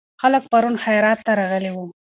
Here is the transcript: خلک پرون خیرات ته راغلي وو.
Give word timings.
خلک 0.21 0.43
پرون 0.51 0.75
خیرات 0.83 1.19
ته 1.25 1.31
راغلي 1.39 1.71
وو. 1.73 1.85